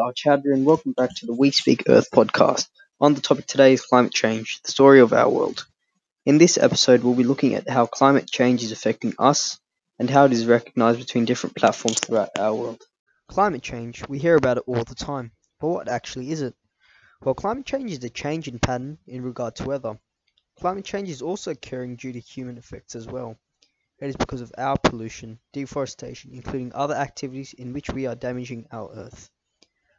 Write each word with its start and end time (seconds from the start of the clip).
Adar 0.00 0.14
Chowdhury 0.14 0.54
and 0.54 0.64
welcome 0.64 0.92
back 0.92 1.14
to 1.16 1.26
the 1.26 1.34
We 1.34 1.50
Speak 1.50 1.82
Earth 1.86 2.10
podcast. 2.10 2.68
On 3.02 3.12
the 3.12 3.20
topic 3.20 3.46
today 3.46 3.74
is 3.74 3.84
climate 3.84 4.14
change, 4.14 4.62
the 4.62 4.72
story 4.72 5.00
of 5.00 5.12
our 5.12 5.28
world. 5.28 5.66
In 6.24 6.38
this 6.38 6.56
episode, 6.56 7.02
we'll 7.02 7.14
be 7.14 7.22
looking 7.22 7.54
at 7.54 7.68
how 7.68 7.84
climate 7.84 8.26
change 8.26 8.62
is 8.62 8.72
affecting 8.72 9.12
us 9.18 9.60
and 9.98 10.08
how 10.08 10.24
it 10.24 10.32
is 10.32 10.46
recognized 10.46 11.00
between 11.00 11.26
different 11.26 11.54
platforms 11.54 12.00
throughout 12.00 12.30
our 12.38 12.54
world. 12.54 12.82
Climate 13.28 13.62
change, 13.62 14.02
we 14.08 14.18
hear 14.18 14.36
about 14.36 14.56
it 14.56 14.62
all 14.66 14.84
the 14.84 14.94
time, 14.94 15.32
but 15.60 15.68
what 15.68 15.86
actually 15.86 16.30
is 16.30 16.40
it? 16.40 16.54
Well, 17.22 17.34
climate 17.34 17.66
change 17.66 17.92
is 17.92 18.02
a 18.02 18.08
change 18.08 18.48
in 18.48 18.58
pattern 18.58 18.96
in 19.06 19.22
regard 19.22 19.56
to 19.56 19.66
weather. 19.66 19.98
Climate 20.58 20.86
change 20.86 21.10
is 21.10 21.20
also 21.20 21.50
occurring 21.50 21.96
due 21.96 22.14
to 22.14 22.20
human 22.20 22.56
effects 22.56 22.94
as 22.96 23.06
well. 23.06 23.36
It 23.98 24.08
is 24.08 24.16
because 24.16 24.40
of 24.40 24.54
our 24.56 24.78
pollution, 24.78 25.40
deforestation, 25.52 26.30
including 26.32 26.72
other 26.72 26.94
activities 26.94 27.52
in 27.52 27.74
which 27.74 27.90
we 27.90 28.06
are 28.06 28.14
damaging 28.14 28.66
our 28.72 28.90
Earth. 28.94 29.28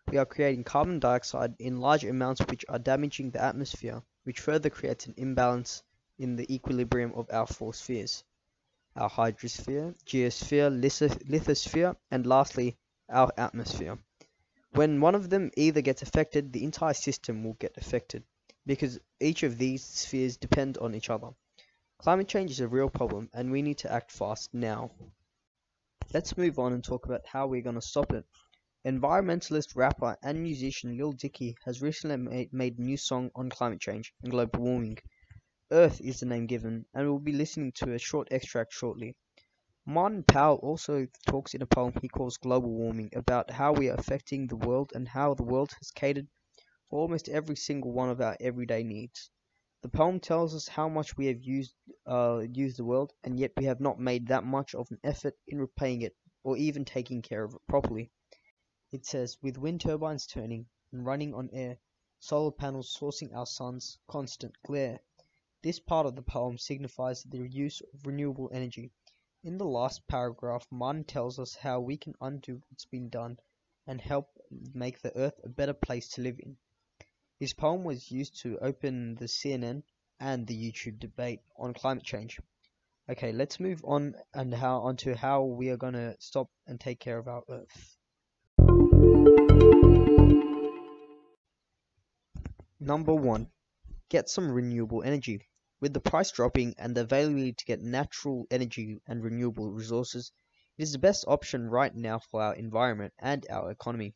We 0.09 0.17
are 0.17 0.25
creating 0.25 0.63
carbon 0.63 0.99
dioxide 0.99 1.55
in 1.59 1.79
large 1.79 2.03
amounts 2.03 2.41
which 2.41 2.65
are 2.69 2.79
damaging 2.79 3.31
the 3.31 3.43
atmosphere, 3.43 4.01
which 4.23 4.39
further 4.39 4.69
creates 4.69 5.05
an 5.05 5.13
imbalance 5.17 5.83
in 6.17 6.35
the 6.35 6.53
equilibrium 6.53 7.13
of 7.13 7.29
our 7.31 7.47
four 7.47 7.73
spheres 7.73 8.23
our 8.95 9.09
hydrosphere, 9.09 9.95
geosphere, 10.05 10.69
lithosphere, 11.29 11.95
and 12.09 12.25
lastly, 12.25 12.77
our 13.09 13.31
atmosphere. 13.37 13.97
When 14.71 15.01
one 15.01 15.15
of 15.15 15.29
them 15.29 15.51
either 15.55 15.81
gets 15.81 16.01
affected, 16.01 16.51
the 16.51 16.63
entire 16.63 16.93
system 16.93 17.43
will 17.43 17.53
get 17.53 17.77
affected, 17.77 18.23
because 18.65 18.99
each 19.19 19.43
of 19.43 19.57
these 19.57 19.83
spheres 19.83 20.37
depend 20.37 20.77
on 20.77 20.95
each 20.95 21.09
other. 21.09 21.29
Climate 21.99 22.27
change 22.27 22.51
is 22.51 22.59
a 22.59 22.67
real 22.67 22.89
problem 22.89 23.29
and 23.33 23.51
we 23.51 23.61
need 23.61 23.77
to 23.79 23.91
act 23.91 24.11
fast 24.11 24.53
now. 24.53 24.91
Let's 26.13 26.35
move 26.35 26.57
on 26.57 26.73
and 26.73 26.83
talk 26.83 27.05
about 27.05 27.25
how 27.25 27.47
we're 27.47 27.61
going 27.61 27.75
to 27.75 27.81
stop 27.81 28.11
it. 28.11 28.25
Environmentalist, 28.83 29.75
rapper, 29.75 30.17
and 30.23 30.41
musician 30.41 30.97
Lil 30.97 31.11
Dicky 31.11 31.55
has 31.65 31.83
recently 31.83 32.17
made, 32.51 32.79
a 32.79 32.81
new 32.81 32.97
song 32.97 33.29
on 33.35 33.47
climate 33.47 33.79
change 33.79 34.11
and 34.23 34.31
global 34.31 34.59
warming. 34.61 34.97
Earth 35.71 36.01
is 36.01 36.19
the 36.19 36.25
name 36.25 36.47
given, 36.47 36.87
and 36.91 37.07
we'll 37.07 37.19
be 37.19 37.31
listening 37.31 37.71
to 37.73 37.93
a 37.93 37.99
short 37.99 38.27
extract 38.31 38.73
shortly. 38.73 39.15
Martin 39.85 40.23
Powell 40.23 40.57
also 40.63 41.05
talks 41.27 41.53
in 41.53 41.61
a 41.61 41.67
poem 41.67 41.93
he 42.01 42.07
calls 42.07 42.37
Global 42.37 42.71
Warming 42.71 43.11
about 43.15 43.51
how 43.51 43.71
we 43.71 43.87
are 43.87 43.95
affecting 43.99 44.47
the 44.47 44.55
world 44.55 44.91
and 44.95 45.07
how 45.07 45.35
the 45.35 45.43
world 45.43 45.71
has 45.77 45.91
catered 45.91 46.27
for 46.89 47.01
almost 47.01 47.29
every 47.29 47.57
single 47.57 47.91
one 47.91 48.09
of 48.09 48.19
our 48.19 48.35
everyday 48.39 48.81
needs. 48.81 49.29
The 49.83 49.89
poem 49.89 50.19
tells 50.19 50.55
us 50.55 50.67
how 50.67 50.89
much 50.89 51.15
we 51.17 51.27
have 51.27 51.43
used 51.43 51.75
uh, 52.07 52.45
used 52.51 52.77
the 52.77 52.85
world, 52.85 53.13
and 53.23 53.39
yet 53.39 53.51
we 53.57 53.65
have 53.65 53.79
not 53.79 53.99
made 53.99 54.25
that 54.29 54.43
much 54.43 54.73
of 54.73 54.89
an 54.89 54.99
effort 55.03 55.37
in 55.47 55.59
repaying 55.59 56.01
it, 56.01 56.15
or 56.43 56.57
even 56.57 56.83
taking 56.83 57.21
care 57.21 57.43
of 57.43 57.53
it 57.53 57.61
properly. 57.67 58.09
It 58.91 59.05
says, 59.05 59.37
with 59.41 59.57
wind 59.57 59.79
turbines 59.79 60.27
turning 60.27 60.67
and 60.91 61.05
running 61.05 61.33
on 61.33 61.49
air, 61.53 61.77
solar 62.19 62.51
panels 62.51 62.93
sourcing 62.93 63.33
our 63.33 63.45
sun's 63.45 63.97
constant 64.05 64.53
glare. 64.63 64.99
This 65.61 65.79
part 65.79 66.05
of 66.05 66.15
the 66.15 66.21
poem 66.21 66.57
signifies 66.57 67.23
the 67.23 67.47
use 67.47 67.81
of 67.93 68.05
renewable 68.05 68.49
energy. 68.53 68.91
In 69.43 69.57
the 69.57 69.65
last 69.65 70.05
paragraph, 70.07 70.67
Martin 70.69 71.05
tells 71.05 71.39
us 71.39 71.55
how 71.55 71.79
we 71.79 71.95
can 71.95 72.15
undo 72.19 72.61
what's 72.67 72.83
been 72.83 73.07
done 73.07 73.39
and 73.87 74.01
help 74.01 74.29
make 74.73 75.01
the 75.01 75.15
earth 75.17 75.39
a 75.43 75.49
better 75.49 75.73
place 75.73 76.09
to 76.09 76.21
live 76.21 76.39
in. 76.39 76.57
His 77.39 77.53
poem 77.53 77.85
was 77.85 78.11
used 78.11 78.41
to 78.41 78.59
open 78.59 79.15
the 79.15 79.25
CNN 79.25 79.83
and 80.19 80.45
the 80.45 80.71
YouTube 80.71 80.99
debate 80.99 81.39
on 81.55 81.73
climate 81.73 82.03
change. 82.03 82.41
Okay, 83.09 83.31
let's 83.31 83.59
move 83.59 83.83
on 83.85 84.15
and 84.33 84.53
how 84.53 84.81
onto 84.81 85.15
how 85.15 85.43
we 85.43 85.69
are 85.69 85.77
going 85.77 85.93
to 85.93 86.17
stop 86.19 86.51
and 86.67 86.79
take 86.79 86.99
care 86.99 87.17
of 87.17 87.29
our 87.29 87.43
Earth. 87.49 87.97
Number 92.83 93.13
one, 93.13 93.51
get 94.09 94.27
some 94.27 94.51
renewable 94.51 95.03
energy. 95.03 95.47
With 95.79 95.93
the 95.93 95.99
price 95.99 96.31
dropping 96.31 96.73
and 96.79 96.95
the 96.95 97.01
availability 97.01 97.53
to 97.53 97.65
get 97.65 97.79
natural 97.79 98.47
energy 98.49 98.99
and 99.05 99.23
renewable 99.23 99.69
resources, 99.71 100.31
it 100.79 100.81
is 100.81 100.91
the 100.91 100.97
best 100.97 101.23
option 101.27 101.69
right 101.69 101.93
now 101.93 102.17
for 102.17 102.41
our 102.41 102.55
environment 102.55 103.13
and 103.19 103.45
our 103.51 103.69
economy. 103.69 104.15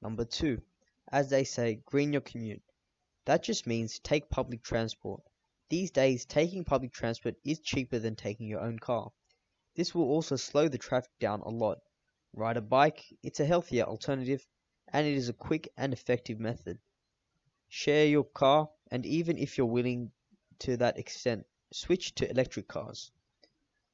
Number 0.00 0.24
two, 0.24 0.62
as 1.12 1.28
they 1.28 1.44
say, 1.44 1.82
green 1.84 2.14
your 2.14 2.22
commute. 2.22 2.62
That 3.26 3.42
just 3.42 3.66
means 3.66 3.98
take 3.98 4.30
public 4.30 4.62
transport. 4.62 5.20
These 5.68 5.90
days, 5.90 6.24
taking 6.24 6.64
public 6.64 6.94
transport 6.94 7.34
is 7.44 7.60
cheaper 7.60 7.98
than 7.98 8.16
taking 8.16 8.48
your 8.48 8.60
own 8.60 8.78
car. 8.78 9.12
This 9.74 9.94
will 9.94 10.08
also 10.08 10.36
slow 10.36 10.68
the 10.68 10.78
traffic 10.78 11.12
down 11.20 11.42
a 11.42 11.50
lot. 11.50 11.80
Ride 12.32 12.56
a 12.56 12.62
bike, 12.62 13.04
it's 13.22 13.40
a 13.40 13.44
healthier 13.44 13.84
alternative, 13.84 14.48
and 14.94 15.06
it 15.06 15.14
is 15.14 15.28
a 15.28 15.34
quick 15.34 15.68
and 15.76 15.92
effective 15.92 16.40
method. 16.40 16.78
Share 17.78 18.06
your 18.06 18.24
car, 18.24 18.70
and 18.90 19.04
even 19.04 19.36
if 19.36 19.58
you're 19.58 19.66
willing 19.66 20.10
to 20.60 20.78
that 20.78 20.98
extent, 20.98 21.44
switch 21.74 22.14
to 22.14 22.30
electric 22.30 22.68
cars. 22.68 23.12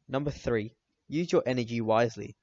Number 0.07 0.31
3. 0.31 0.73
Use 1.09 1.33
your 1.33 1.43
energy 1.47 1.81
wisely. 1.81 2.37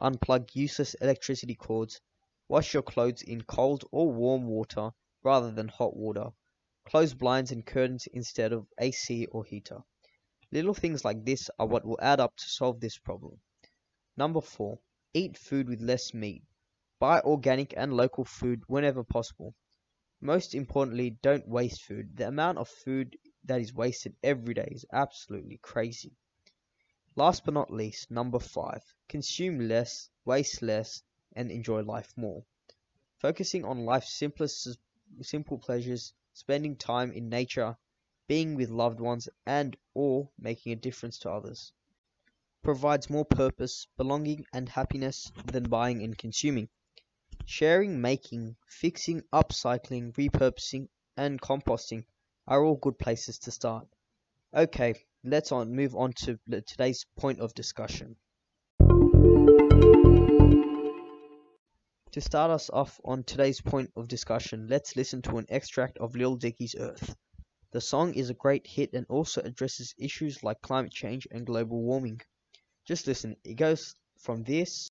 Unplug 0.00 0.56
useless 0.56 0.94
electricity 0.94 1.54
cords 1.54 2.00
Wash 2.48 2.72
your 2.72 2.82
clothes 2.82 3.20
in 3.20 3.42
cold 3.42 3.84
or 3.92 4.10
warm 4.10 4.46
water 4.46 4.92
rather 5.22 5.50
than 5.50 5.68
hot 5.68 5.94
water. 5.94 6.30
Close 6.86 7.12
blinds 7.12 7.52
and 7.52 7.66
curtains 7.66 8.06
instead 8.14 8.54
of 8.54 8.66
AC 8.78 9.26
or 9.26 9.44
heater. 9.44 9.82
Little 10.50 10.72
things 10.72 11.04
like 11.04 11.22
this 11.22 11.50
are 11.58 11.66
what 11.66 11.84
will 11.84 12.00
add 12.00 12.18
up 12.18 12.34
to 12.36 12.48
solve 12.48 12.80
this 12.80 12.96
problem. 12.96 13.38
Number 14.16 14.40
4. 14.40 14.78
Eat 15.12 15.36
food 15.36 15.68
with 15.68 15.82
less 15.82 16.14
meat. 16.14 16.44
Buy 16.98 17.20
organic 17.20 17.74
and 17.76 17.92
local 17.92 18.24
food 18.24 18.62
whenever 18.68 19.04
possible. 19.04 19.54
Most 20.20 20.54
importantly, 20.54 21.10
don't 21.10 21.46
waste 21.46 21.82
food. 21.82 22.16
The 22.16 22.28
amount 22.28 22.58
of 22.58 22.68
food 22.68 23.18
that 23.44 23.60
is 23.60 23.72
wasted 23.72 24.16
every 24.22 24.54
day 24.54 24.68
is 24.72 24.84
absolutely 24.92 25.58
crazy. 25.58 26.16
Last 27.14 27.44
but 27.44 27.54
not 27.54 27.72
least, 27.72 28.10
number 28.10 28.38
5. 28.38 28.82
Consume 29.08 29.68
less, 29.68 30.10
waste 30.24 30.62
less, 30.62 31.02
and 31.32 31.50
enjoy 31.50 31.82
life 31.82 32.12
more. 32.16 32.44
Focusing 33.18 33.64
on 33.64 33.84
life's 33.84 34.12
simplest 34.12 34.78
simple 35.22 35.58
pleasures, 35.58 36.12
spending 36.32 36.76
time 36.76 37.12
in 37.12 37.28
nature, 37.28 37.76
being 38.26 38.54
with 38.54 38.70
loved 38.70 39.00
ones 39.00 39.28
and 39.46 39.76
or 39.94 40.30
making 40.38 40.72
a 40.72 40.76
difference 40.76 41.18
to 41.18 41.30
others 41.30 41.72
provides 42.62 43.08
more 43.08 43.24
purpose, 43.24 43.86
belonging 43.96 44.44
and 44.52 44.68
happiness 44.68 45.32
than 45.46 45.62
buying 45.62 46.02
and 46.02 46.18
consuming. 46.18 46.68
Sharing, 47.50 48.02
making, 48.02 48.56
fixing, 48.66 49.22
upcycling, 49.32 50.12
repurposing 50.12 50.88
and 51.16 51.40
composting 51.40 52.04
are 52.46 52.62
all 52.62 52.76
good 52.76 52.98
places 52.98 53.38
to 53.38 53.50
start. 53.50 53.88
Okay, 54.52 55.06
let's 55.24 55.50
on 55.50 55.74
move 55.74 55.96
on 55.96 56.12
to 56.24 56.38
today's 56.46 57.06
point 57.16 57.40
of 57.40 57.54
discussion. 57.54 58.16
To 62.10 62.20
start 62.20 62.50
us 62.50 62.68
off 62.68 63.00
on 63.02 63.24
today's 63.24 63.62
point 63.62 63.92
of 63.96 64.08
discussion, 64.08 64.66
let's 64.68 64.94
listen 64.94 65.22
to 65.22 65.38
an 65.38 65.46
extract 65.48 65.96
of 65.96 66.14
Lil 66.14 66.36
Dicky's 66.36 66.74
Earth. 66.78 67.16
The 67.70 67.80
song 67.80 68.12
is 68.12 68.28
a 68.28 68.34
great 68.34 68.66
hit 68.66 68.92
and 68.92 69.06
also 69.08 69.40
addresses 69.40 69.94
issues 69.96 70.42
like 70.42 70.60
climate 70.60 70.92
change 70.92 71.26
and 71.30 71.46
global 71.46 71.80
warming. 71.80 72.20
Just 72.84 73.06
listen, 73.06 73.36
it 73.42 73.54
goes 73.54 73.96
from 74.18 74.44
this. 74.44 74.90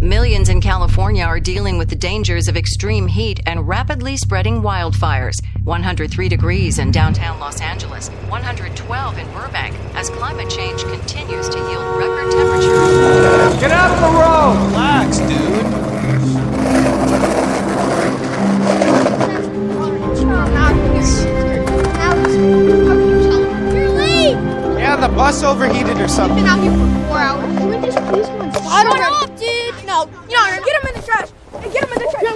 Millions 0.00 0.48
in 0.48 0.60
California 0.60 1.24
are 1.24 1.40
dealing 1.40 1.76
with 1.76 1.88
the 1.90 1.96
dangers 1.96 2.46
of 2.46 2.56
extreme 2.56 3.08
heat 3.08 3.40
and 3.46 3.66
rapidly 3.66 4.16
spreading 4.16 4.62
wildfires. 4.62 5.34
103 5.64 6.28
degrees 6.28 6.78
in 6.78 6.92
downtown 6.92 7.40
Los 7.40 7.60
Angeles, 7.60 8.08
112 8.28 9.18
in 9.18 9.26
Burbank, 9.32 9.74
as 9.94 10.08
climate 10.10 10.48
change 10.48 10.84
continues 10.84 11.48
to 11.48 11.58
yield 11.58 11.98
record 11.98 12.30
temperatures. 12.30 13.60
Get 13.60 13.72
out 13.72 13.90
of 13.90 14.00
the 14.00 14.10
road! 14.20 14.68
Relax, 14.70 15.18
dude. 15.18 15.88
Yeah, 24.78 24.94
the 24.96 25.08
bus 25.08 25.42
overheated 25.42 26.00
or 26.00 26.06
something. 26.06 26.36
We've 26.36 26.44
been 26.44 26.52
out 26.52 26.62
here 26.62 26.70
for 26.70 27.08
four 27.08 27.18
hours. 27.18 27.58
Can 27.58 27.68
we 27.68 27.76
just 27.84 27.98
please 28.06 28.26
go 28.28 28.42
inside? 28.42 28.62
Shut 28.62 29.00
up, 29.00 29.36
dude! 29.36 29.68
No, 29.84 30.04
you 30.28 30.36
know, 30.36 30.64
get 30.64 30.82
him 30.82 30.88
in 30.88 30.94
the 31.00 31.02
trash. 31.04 31.28
Get 31.72 31.84
him 31.84 31.92
in 31.92 31.98
the 31.98 32.10
trash. 32.10 32.28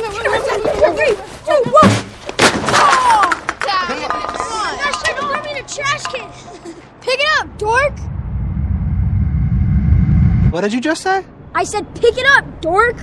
What 10.53 10.61
did 10.61 10.75
you 10.75 10.83
just 10.83 11.01
say? 11.03 11.25
I 11.55 11.65
said 11.65 11.95
pick 11.95 12.19
it 12.19 12.27
up, 12.37 12.61
dork. 12.61 12.97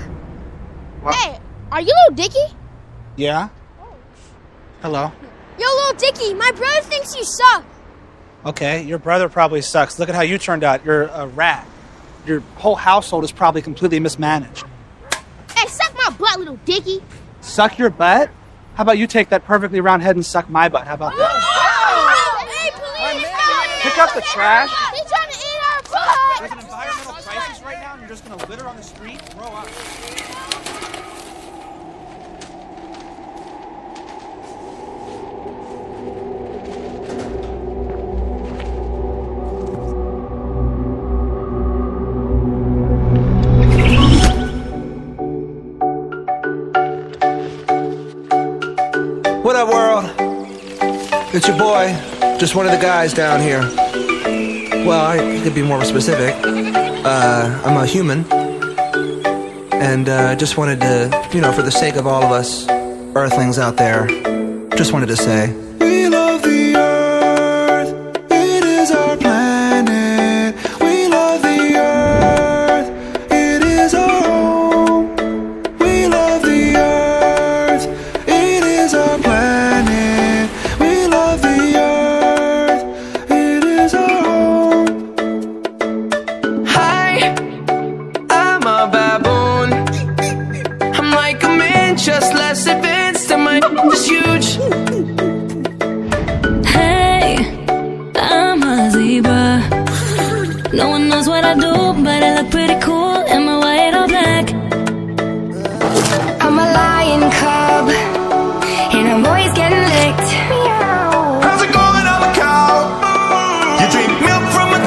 Hey, 1.12 1.40
are 1.72 1.82
you 1.82 1.88
little 1.88 2.16
Dicky? 2.16 2.56
Yeah. 3.16 3.50
Hello. 4.84 5.12
Yo, 5.58 5.66
little 5.66 5.98
Dicky, 5.98 6.36
my 6.36 6.52
brother 6.52 6.82
thinks 6.82 7.16
you 7.16 7.24
suck. 7.24 7.66
Okay, 8.46 8.84
your 8.84 9.00
brother 9.00 9.30
probably 9.30 9.64
sucks. 9.64 9.98
Look 9.98 10.10
at 10.10 10.16
how 10.16 10.22
you 10.22 10.38
turned 10.38 10.64
out. 10.64 10.86
You're 10.86 11.06
a 11.06 11.26
rat. 11.26 11.68
Your 12.24 12.42
whole 12.58 12.76
household 12.76 13.24
is 13.24 13.32
probably 13.32 13.64
completely 13.64 14.00
mismanaged. 14.00 14.64
Hey, 15.56 15.68
suck 15.68 15.96
my 15.96 16.16
butt, 16.20 16.38
little 16.38 16.60
Dicky. 16.66 17.02
Suck 17.42 17.80
your 17.80 17.90
butt? 17.90 18.30
How 18.76 18.84
about 18.84 19.00
you 19.00 19.08
take 19.08 19.30
that 19.30 19.44
perfectly 19.44 19.82
round 19.82 20.04
head 20.04 20.16
and 20.16 20.24
suck 20.24 20.52
my 20.52 20.70
butt? 20.70 20.86
How 20.86 20.94
about 20.94 21.18
that? 21.18 21.32
Oh, 21.34 22.46
hey, 22.48 22.70
police! 22.74 23.28
Pick 23.82 23.98
up 23.98 24.14
the 24.14 24.22
trash. 24.22 24.70
He's 24.94 25.10
trying 25.10 25.32
to 25.32 25.36
eat 25.36 25.60
our 25.66 25.82
butt. 25.82 27.19
Just 28.10 28.28
gonna 28.28 28.44
litter 28.48 28.68
on 28.68 28.76
the 28.76 28.82
street? 28.82 29.20
Grow 29.38 29.46
up. 29.46 29.68
What 49.44 49.56
up, 49.56 49.70
world? 49.70 50.06
It's 51.32 51.48
your 51.48 51.60
boy, 51.60 51.96
just 52.40 52.56
one 52.56 52.66
of 52.66 52.72
the 52.72 52.80
guys 52.82 53.14
down 53.14 53.40
here. 53.40 53.62
Well, 54.84 55.06
I 55.06 55.42
could 55.44 55.54
be 55.54 55.62
more 55.62 55.86
specific. 55.86 56.79
Uh, 57.12 57.60
I'm 57.66 57.76
a 57.76 57.88
human. 57.88 58.24
And 59.74 60.08
uh, 60.08 60.36
just 60.36 60.58
wanted 60.58 60.80
to, 60.82 61.30
you 61.34 61.42
know, 61.42 61.52
for 61.52 61.64
the 61.64 61.72
sake 61.72 61.96
of 61.96 62.06
all 62.06 62.24
of 62.24 62.32
us 62.32 62.70
earthlings 63.16 63.58
out 63.58 63.78
there, 63.78 64.06
just 64.78 64.94
wanted 64.94 65.08
to 65.08 65.16
say. 65.16 65.69
What 101.40 101.48
I 101.48 101.54
do, 101.56 102.04
but 102.04 102.20
I 102.22 102.30
look 102.36 102.52
pretty 102.52 102.76
cool 102.84 103.16
in 103.34 103.46
my 103.48 103.58
white 103.64 103.96
or 103.96 104.08
black. 104.12 104.46
I'm 106.44 106.60
a 106.60 106.68
lion 106.80 107.24
cub, 107.40 107.88
and 108.92 109.06
I'm 109.08 109.24
always 109.26 109.54
getting 109.56 109.80
licked. 109.80 110.32
How's 111.40 111.62
it 111.64 111.72
going? 111.72 112.06
I'm 112.12 112.24
a 112.28 112.32
cow. 112.36 112.92
You 113.80 113.88
drink 113.88 114.12
milk 114.20 114.44
from 114.52 114.68
a. 114.76 114.80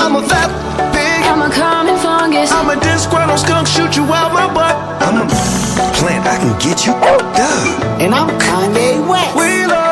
I'm 0.00 0.16
a 0.16 0.22
fat 0.30 0.48
pig. 0.96 1.20
I'm 1.28 1.42
a 1.44 1.50
common 1.52 1.96
fungus. 2.00 2.50
I'm 2.50 2.70
a 2.72 2.76
disgruntled 2.80 3.40
skunk, 3.40 3.66
shoot 3.68 3.92
you 3.96 4.04
out 4.04 4.32
my 4.32 4.48
butt. 4.48 4.76
I'm 5.04 5.20
a 5.20 5.26
plant, 6.00 6.24
I 6.24 6.36
can 6.40 6.56
get 6.56 6.86
you 6.86 6.94
up. 7.12 7.20
And 8.00 8.14
I'm 8.14 8.30
Kanye 8.40 9.06
West. 9.06 9.36
We 9.36 9.66
love 9.66 9.85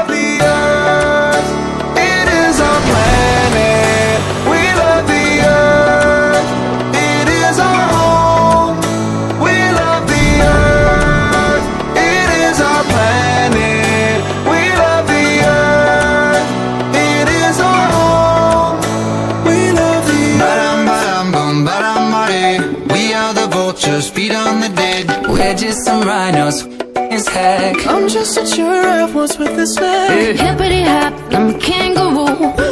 just 26.32 26.60
some 26.60 26.70
rhinos. 26.78 26.84
His 27.10 27.28
heck. 27.28 27.86
I'm 27.86 28.08
just 28.08 28.36
a 28.38 28.44
giraffe, 28.44 29.14
what's 29.14 29.38
with 29.38 29.54
this 29.56 29.76
leg? 29.78 30.36
Hippity 30.36 30.82
hop, 30.82 31.12
I'm 31.32 31.54
a 31.54 31.58
kangaroo. 31.58 32.26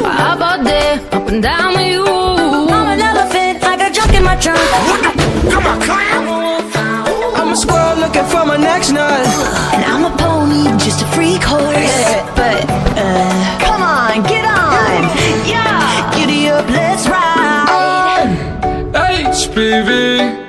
I 0.05 0.11
hop 0.11 0.41
out 0.41 0.63
there, 0.63 0.99
up 1.11 1.27
and 1.29 1.41
down 1.41 1.73
with 1.75 1.87
you. 1.87 2.05
I'm 2.05 2.87
an 2.87 2.99
elephant, 2.99 3.63
I 3.63 3.77
got 3.77 3.93
junk 3.93 4.13
in 4.13 4.23
my 4.23 4.35
trunk. 4.35 4.59
Come 5.51 5.65
on, 5.67 5.81
I'm 7.35 7.51
a 7.51 7.55
squirrel 7.55 7.97
looking 7.99 8.25
for 8.25 8.45
my 8.45 8.57
next 8.57 8.91
nut. 8.91 9.27
And 9.73 9.85
I'm 9.85 10.05
a 10.11 10.17
pony, 10.17 10.65
just 10.77 11.01
a 11.01 11.05
freak 11.07 11.43
horse. 11.43 11.63
But, 12.35 12.65
uh, 12.97 13.59
come 13.59 13.81
on, 13.81 14.23
get 14.23 14.45
on. 14.45 15.03
Yeah, 15.47 16.11
giddy 16.15 16.49
up, 16.49 16.67
let's 16.69 17.07
ride. 17.07 18.33
HPV. 18.93 20.42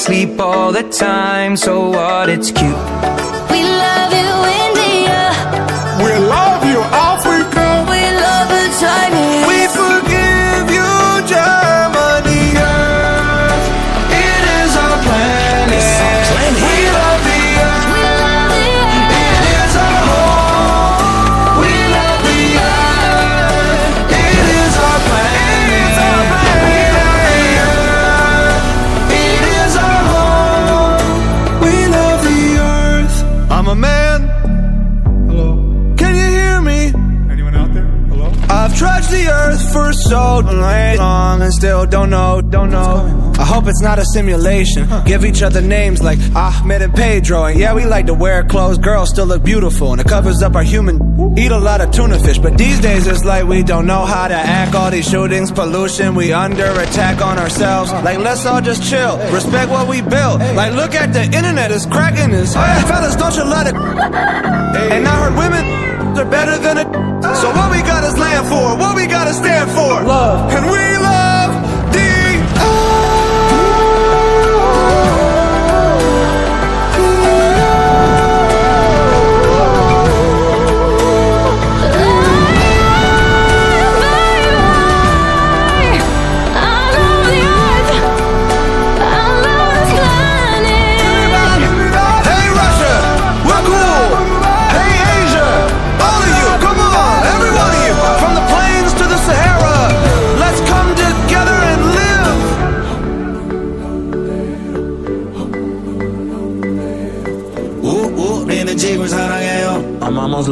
Sleep 0.00 0.40
all 0.40 0.72
the 0.72 0.82
time. 0.82 1.56
So 1.56 1.90
what? 1.90 2.28
It's 2.30 2.50
cute. 2.50 3.29
So 40.10 40.40
long 40.40 41.40
and 41.40 41.54
still 41.54 41.86
don't 41.86 42.10
know, 42.10 42.40
don't 42.40 42.70
know. 42.70 43.32
I 43.38 43.44
hope 43.44 43.68
it's 43.68 43.80
not 43.80 44.00
a 44.00 44.04
simulation. 44.04 44.88
Give 45.06 45.24
each 45.24 45.40
other 45.40 45.60
names 45.60 46.02
like 46.02 46.18
Ahmed 46.34 46.82
and 46.82 46.92
Pedro. 46.92 47.44
And 47.44 47.58
yeah, 47.58 47.74
we 47.74 47.84
like 47.86 48.06
to 48.06 48.14
wear 48.14 48.42
clothes. 48.42 48.78
Girls 48.78 49.10
still 49.10 49.26
look 49.26 49.44
beautiful 49.44 49.92
and 49.92 50.00
it 50.00 50.08
covers 50.08 50.42
up 50.42 50.56
our 50.56 50.64
human. 50.64 51.38
Eat 51.38 51.52
a 51.52 51.58
lot 51.58 51.80
of 51.80 51.92
tuna 51.92 52.18
fish, 52.18 52.38
but 52.38 52.58
these 52.58 52.80
days 52.80 53.06
it's 53.06 53.24
like 53.24 53.46
we 53.46 53.62
don't 53.62 53.86
know 53.86 54.04
how 54.04 54.26
to 54.26 54.34
act. 54.34 54.74
All 54.74 54.90
these 54.90 55.08
shootings, 55.08 55.52
pollution, 55.52 56.16
we 56.16 56.32
under 56.32 56.70
attack 56.80 57.22
on 57.22 57.38
ourselves. 57.38 57.92
Like, 57.92 58.18
let's 58.18 58.44
all 58.44 58.60
just 58.60 58.82
chill. 58.90 59.16
Respect 59.32 59.70
what 59.70 59.86
we 59.88 60.02
built. 60.02 60.40
Like, 60.56 60.72
look 60.74 60.94
at 60.94 61.12
the 61.12 61.22
internet, 61.22 61.70
it's 61.70 61.86
cracking 61.86 62.32
this. 62.32 62.54
Fellas, 62.54 63.14
don't 63.14 63.36
you 63.36 63.44
let 63.44 63.68
it. 63.68 63.74
And 63.76 65.06
I 65.06 65.14
heard 65.22 65.36
women 65.38 65.89
are 66.20 66.30
better 66.30 66.58
than 66.58 66.76
a. 66.76 66.84
So 67.34 67.48
what 67.56 67.70
we 67.72 67.80
got 67.80 68.04
is 68.04 68.16
land 68.18 68.46
for, 68.46 68.76
what 68.76 68.94
we 68.94 69.06
gotta 69.06 69.32
stand 69.32 69.70
for. 69.70 70.04
Love. 70.04 70.52
And 70.52 70.66
we 70.68 70.99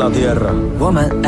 la 0.08 0.14
tierra. 0.14 0.52
Woman 0.78 1.22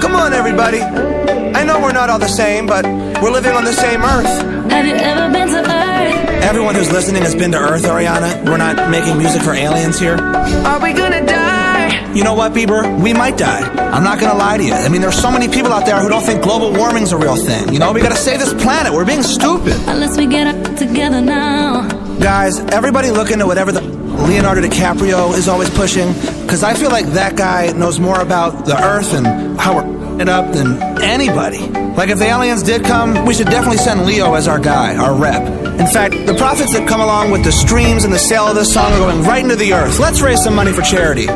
Come 0.00 0.16
on, 0.16 0.32
everybody. 0.32 0.80
I 0.80 1.64
know 1.64 1.80
we're 1.80 1.92
not 1.92 2.10
all 2.10 2.18
the 2.18 2.28
same, 2.28 2.66
but 2.66 2.84
we're 3.22 3.30
living 3.30 3.52
on 3.52 3.64
the 3.64 3.72
same 3.72 4.02
Earth. 4.02 4.70
Have 4.70 4.86
you 4.86 4.94
ever 4.94 5.32
been 5.32 5.48
to 5.48 5.60
Earth? 5.60 6.44
Everyone 6.44 6.74
who's 6.74 6.90
listening 6.90 7.22
has 7.22 7.34
been 7.34 7.52
to 7.52 7.58
Earth, 7.58 7.84
Ariana. 7.84 8.44
We're 8.44 8.56
not 8.56 8.90
making 8.90 9.16
music 9.18 9.42
for 9.42 9.52
aliens 9.52 9.98
here. 9.98 10.16
Are 10.16 10.80
we 10.80 10.92
gonna 10.92 11.24
die? 11.24 12.12
You 12.14 12.24
know 12.24 12.34
what, 12.34 12.52
Bieber? 12.52 12.82
We 13.02 13.14
might 13.14 13.38
die. 13.38 13.62
I'm 13.92 14.04
not 14.04 14.18
gonna 14.20 14.38
lie 14.38 14.58
to 14.58 14.64
you. 14.64 14.74
I 14.74 14.88
mean, 14.88 15.00
there's 15.00 15.20
so 15.20 15.30
many 15.30 15.48
people 15.48 15.72
out 15.72 15.86
there 15.86 15.98
who 16.00 16.08
don't 16.08 16.24
think 16.24 16.42
global 16.42 16.72
warming's 16.72 17.12
a 17.12 17.16
real 17.16 17.36
thing. 17.36 17.72
You 17.72 17.78
know, 17.78 17.92
we 17.92 18.00
gotta 18.00 18.16
save 18.16 18.40
this 18.40 18.52
planet. 18.54 18.92
We're 18.92 19.06
being 19.06 19.22
stupid. 19.22 19.74
Unless 19.86 20.18
we 20.18 20.26
get 20.26 20.46
up 20.46 20.76
together 20.76 21.20
now. 21.20 21.88
Guys, 22.18 22.60
everybody 22.60 23.10
look 23.10 23.30
into 23.30 23.46
whatever 23.46 23.72
the 23.72 23.91
Leonardo 24.26 24.60
DiCaprio 24.62 25.36
is 25.36 25.48
always 25.48 25.70
pushing, 25.70 26.12
because 26.42 26.62
I 26.62 26.74
feel 26.74 26.90
like 26.90 27.06
that 27.08 27.36
guy 27.36 27.72
knows 27.72 27.98
more 28.00 28.20
about 28.20 28.64
the 28.66 28.76
Earth 28.82 29.14
and 29.14 29.60
how 29.60 29.74
we're 29.76 30.02
it 30.20 30.28
up 30.28 30.52
than 30.52 30.82
anybody. 31.02 31.58
Like, 31.96 32.10
if 32.10 32.18
the 32.18 32.26
aliens 32.26 32.62
did 32.62 32.84
come, 32.84 33.24
we 33.26 33.34
should 33.34 33.46
definitely 33.46 33.78
send 33.78 34.06
Leo 34.06 34.34
as 34.34 34.46
our 34.46 34.58
guy, 34.58 34.96
our 34.96 35.14
rep. 35.14 35.42
In 35.80 35.86
fact, 35.86 36.14
the 36.26 36.34
profits 36.34 36.72
that 36.74 36.86
come 36.88 37.00
along 37.00 37.30
with 37.30 37.44
the 37.44 37.52
streams 37.52 38.04
and 38.04 38.12
the 38.12 38.18
sale 38.18 38.46
of 38.46 38.54
this 38.54 38.72
song 38.72 38.92
are 38.92 38.98
going 38.98 39.22
right 39.24 39.42
into 39.42 39.56
the 39.56 39.72
Earth. 39.72 39.98
Let's 39.98 40.20
raise 40.20 40.42
some 40.42 40.54
money 40.54 40.72
for 40.72 40.82
charity. 40.82 41.28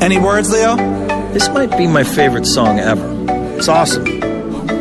Any 0.00 0.18
words, 0.18 0.50
Leo? 0.50 0.76
This 1.32 1.48
might 1.48 1.76
be 1.76 1.86
my 1.86 2.04
favorite 2.04 2.46
song 2.46 2.78
ever. 2.78 3.06
It's 3.58 3.68
awesome. 3.68 4.04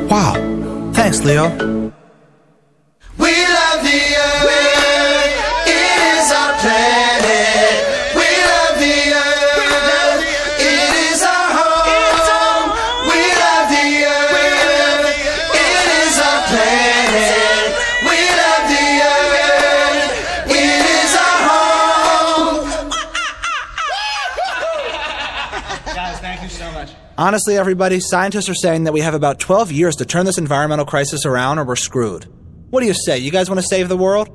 Wow. 0.07 0.91
Thanks, 0.93 1.23
Leo. 1.23 1.74
Honestly, 27.17 27.57
everybody, 27.57 28.01
scientists 28.01 28.49
are 28.49 28.53
saying 28.53 28.83
that 28.83 28.91
we 28.91 28.99
have 28.99 29.13
about 29.13 29.39
12 29.39 29.71
years 29.71 29.95
to 29.95 30.05
turn 30.05 30.25
this 30.25 30.37
environmental 30.37 30.85
crisis 30.85 31.25
around 31.25 31.59
or 31.59 31.63
we're 31.63 31.77
screwed. 31.77 32.25
What 32.71 32.81
do 32.81 32.87
you 32.87 32.93
say? 32.93 33.19
You 33.19 33.31
guys 33.31 33.49
want 33.49 33.61
to 33.61 33.67
save 33.67 33.87
the 33.87 33.95
world? 33.95 34.29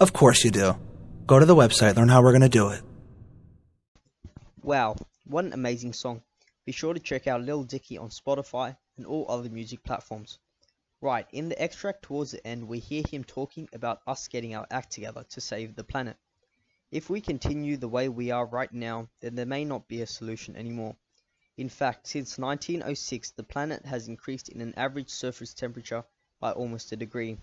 Of 0.00 0.12
course 0.12 0.42
you 0.42 0.50
do. 0.50 0.76
Go 1.28 1.38
to 1.38 1.46
the 1.46 1.54
website, 1.54 1.94
learn 1.94 2.08
how 2.08 2.24
we're 2.24 2.32
going 2.32 2.42
to 2.42 2.48
do 2.48 2.70
it. 2.70 2.82
Wow, 4.60 4.96
what 5.24 5.44
an 5.44 5.52
amazing 5.52 5.92
song. 5.92 6.22
Be 6.64 6.72
sure 6.72 6.94
to 6.94 6.98
check 6.98 7.28
out 7.28 7.42
Lil 7.42 7.62
Dicky 7.62 7.96
on 7.96 8.08
Spotify 8.08 8.76
and 8.96 9.06
all 9.06 9.26
other 9.28 9.48
music 9.48 9.84
platforms. 9.84 10.40
Right, 11.00 11.28
in 11.30 11.48
the 11.48 11.62
extract 11.62 12.02
towards 12.02 12.32
the 12.32 12.44
end, 12.44 12.66
we 12.66 12.80
hear 12.80 13.04
him 13.08 13.22
talking 13.22 13.68
about 13.72 14.00
us 14.04 14.26
getting 14.26 14.56
our 14.56 14.66
act 14.68 14.90
together 14.90 15.24
to 15.30 15.40
save 15.40 15.76
the 15.76 15.84
planet. 15.84 16.16
If 16.90 17.08
we 17.08 17.20
continue 17.20 17.76
the 17.76 17.86
way 17.86 18.08
we 18.08 18.32
are 18.32 18.46
right 18.46 18.72
now, 18.72 19.10
then 19.20 19.36
there 19.36 19.46
may 19.46 19.64
not 19.64 19.86
be 19.86 20.02
a 20.02 20.08
solution 20.08 20.56
anymore. 20.56 20.96
In 21.58 21.70
fact, 21.70 22.06
since 22.06 22.36
1906, 22.36 23.30
the 23.30 23.42
planet 23.42 23.86
has 23.86 24.08
increased 24.08 24.50
in 24.50 24.60
an 24.60 24.74
average 24.76 25.08
surface 25.08 25.54
temperature 25.54 26.04
by 26.38 26.52
almost 26.52 26.92
a 26.92 26.96
degree. 26.96 27.38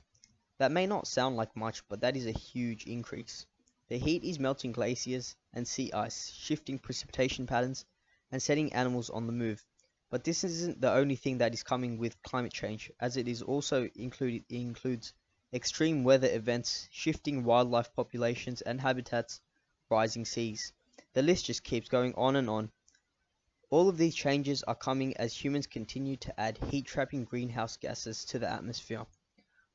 That 0.59 0.71
may 0.71 0.85
not 0.85 1.07
sound 1.07 1.35
like 1.35 1.55
much, 1.55 1.81
but 1.87 2.01
that 2.01 2.15
is 2.15 2.27
a 2.27 2.31
huge 2.31 2.85
increase. 2.85 3.47
The 3.87 3.97
heat 3.97 4.23
is 4.23 4.37
melting 4.37 4.71
glaciers 4.71 5.35
and 5.51 5.67
sea 5.67 5.91
ice, 5.93 6.29
shifting 6.29 6.77
precipitation 6.77 7.47
patterns, 7.47 7.85
and 8.31 8.39
setting 8.39 8.71
animals 8.73 9.09
on 9.09 9.25
the 9.25 9.33
move. 9.33 9.65
But 10.11 10.23
this 10.23 10.43
isn't 10.43 10.79
the 10.79 10.93
only 10.93 11.15
thing 11.15 11.39
that 11.39 11.55
is 11.55 11.63
coming 11.63 11.97
with 11.97 12.21
climate 12.21 12.53
change, 12.53 12.91
as 12.99 13.17
it 13.17 13.27
is 13.27 13.41
also 13.41 13.89
included 13.95 14.45
includes 14.47 15.11
extreme 15.51 16.03
weather 16.03 16.29
events, 16.31 16.87
shifting 16.91 17.43
wildlife 17.43 17.91
populations 17.95 18.61
and 18.61 18.79
habitats, 18.79 19.41
rising 19.89 20.25
seas. 20.25 20.71
The 21.13 21.23
list 21.23 21.45
just 21.45 21.63
keeps 21.63 21.89
going 21.89 22.13
on 22.13 22.35
and 22.35 22.47
on. 22.47 22.71
All 23.73 23.89
of 23.89 23.97
these 23.97 24.13
changes 24.13 24.61
are 24.61 24.75
coming 24.75 25.17
as 25.17 25.33
humans 25.33 25.65
continue 25.65 26.15
to 26.17 26.39
add 26.39 26.59
heat-trapping 26.69 27.23
greenhouse 27.23 27.75
gases 27.75 28.23
to 28.25 28.37
the 28.37 28.47
atmosphere. 28.47 29.07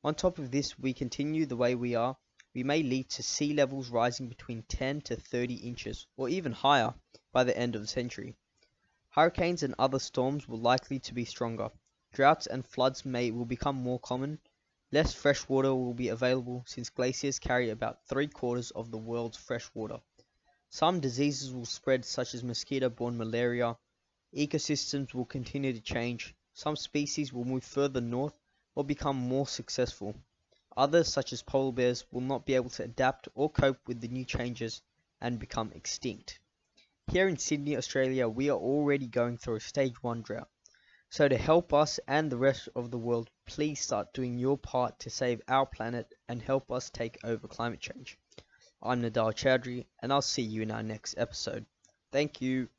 On 0.05 0.15
top 0.15 0.39
of 0.39 0.51
this, 0.51 0.79
we 0.79 0.93
continue 0.93 1.45
the 1.45 1.57
way 1.57 1.75
we 1.75 1.95
are, 1.95 2.15
we 2.55 2.63
may 2.63 2.81
lead 2.81 3.09
to 3.09 3.23
sea 3.23 3.51
levels 3.53 3.89
rising 3.89 4.29
between 4.29 4.63
10 4.69 5.01
to 5.01 5.17
30 5.17 5.55
inches, 5.55 6.07
or 6.15 6.29
even 6.29 6.53
higher, 6.53 6.93
by 7.33 7.43
the 7.43 7.57
end 7.57 7.75
of 7.75 7.81
the 7.81 7.89
century. 7.89 8.37
Hurricanes 9.09 9.63
and 9.63 9.75
other 9.77 9.99
storms 9.99 10.47
will 10.47 10.61
likely 10.61 10.99
to 10.99 11.13
be 11.13 11.25
stronger. 11.25 11.69
Droughts 12.13 12.47
and 12.47 12.65
floods 12.65 13.03
may 13.03 13.31
will 13.31 13.43
become 13.43 13.75
more 13.75 13.99
common. 13.99 14.39
Less 14.93 15.13
fresh 15.13 15.45
water 15.49 15.75
will 15.75 15.93
be 15.93 16.07
available 16.07 16.63
since 16.65 16.89
glaciers 16.89 17.37
carry 17.37 17.69
about 17.69 18.07
three 18.07 18.29
quarters 18.29 18.71
of 18.71 18.91
the 18.91 18.97
world's 18.97 19.35
fresh 19.35 19.69
water. 19.73 19.99
Some 20.69 21.01
diseases 21.01 21.51
will 21.51 21.65
spread 21.65 22.05
such 22.05 22.33
as 22.33 22.45
mosquito-borne 22.45 23.17
malaria. 23.17 23.75
Ecosystems 24.35 25.13
will 25.13 25.25
continue 25.25 25.73
to 25.73 25.81
change. 25.81 26.35
Some 26.53 26.75
species 26.75 27.33
will 27.33 27.45
move 27.45 27.63
further 27.63 28.01
north 28.01 28.39
or 28.75 28.83
become 28.83 29.15
more 29.15 29.47
successful. 29.47 30.13
Others, 30.77 31.11
such 31.11 31.33
as 31.33 31.41
polar 31.41 31.71
bears, 31.71 32.05
will 32.11 32.21
not 32.21 32.45
be 32.45 32.53
able 32.53 32.69
to 32.69 32.83
adapt 32.83 33.27
or 33.33 33.49
cope 33.49 33.79
with 33.87 34.01
the 34.01 34.07
new 34.07 34.23
changes 34.23 34.81
and 35.19 35.39
become 35.39 35.71
extinct. 35.73 36.39
Here 37.11 37.27
in 37.27 37.37
Sydney, 37.37 37.75
Australia, 37.75 38.29
we 38.29 38.51
are 38.51 38.57
already 38.57 39.07
going 39.07 39.37
through 39.37 39.55
a 39.55 39.59
stage 39.59 40.03
1 40.03 40.21
drought. 40.21 40.47
So 41.09 41.27
to 41.27 41.35
help 41.35 41.73
us 41.73 41.99
and 42.07 42.31
the 42.31 42.37
rest 42.37 42.69
of 42.75 42.91
the 42.91 42.99
world, 42.99 43.31
please 43.47 43.81
start 43.81 44.13
doing 44.13 44.37
your 44.37 44.59
part 44.59 44.99
to 44.99 45.09
save 45.09 45.41
our 45.47 45.65
planet 45.65 46.13
and 46.27 46.39
help 46.39 46.71
us 46.71 46.91
take 46.91 47.17
over 47.23 47.47
climate 47.47 47.79
change. 47.79 48.19
I'm 48.81 49.01
Nidal 49.01 49.33
Chowdhury, 49.33 49.87
and 50.03 50.13
I'll 50.13 50.21
see 50.21 50.43
you 50.43 50.61
in 50.61 50.69
our 50.69 50.83
next 50.83 51.15
episode. 51.17 51.65
Thank 52.11 52.41
you. 52.41 52.69